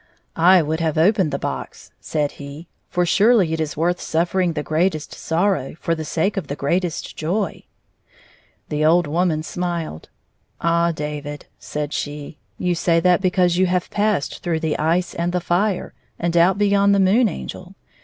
[0.55, 4.63] "I would have opened the box," said he, "for surely it is worth suffering the
[4.63, 7.65] greatest sorrow for the sake of the greatest joy."
[8.69, 10.09] The old woman smiled."
[10.59, 15.31] Ah, David," said she, "you say that because you have passed through the ice and
[15.33, 17.75] the fire, and out beyond the Moon Angel.